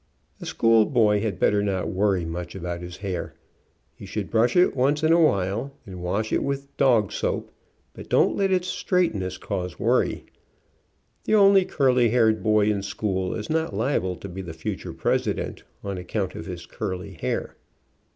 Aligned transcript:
A 0.41 0.47
school 0.47 0.87
boy 0.87 1.19
had 1.19 1.37
better 1.37 1.61
not 1.61 1.87
worry 1.87 2.25
much 2.25 2.55
about 2.55 2.81
his 2.81 2.97
hair. 3.05 3.35
He 3.93 4.07
should 4.07 4.31
brush 4.31 4.55
it 4.55 4.75
once 4.75 5.03
in 5.03 5.13
a 5.13 5.21
while, 5.21 5.73
and 5.85 6.01
wash 6.01 6.33
it 6.33 6.41
with 6.43 6.75
dog 6.75 7.11
soap, 7.11 7.51
but 7.93 8.09
don't 8.09 8.35
let 8.35 8.51
its 8.51 8.67
straightness 8.67 9.37
cause 9.37 9.77
worry. 9.77 10.25
The 11.25 11.35
only 11.35 11.65
curly 11.65 12.09
haired 12.09 12.41
boy 12.41 12.65
in 12.65 12.81
school 12.81 13.35
is 13.35 13.47
not 13.47 13.75
liable 13.75 14.15
to 14.15 14.27
be 14.27 14.41
the 14.41 14.53
future 14.53 14.91
President, 14.93 15.61
on 15.83 15.99
account 15.99 16.33
of 16.33 16.47
his 16.47 16.65
curly 16.65 17.11
hair. 17.13 17.55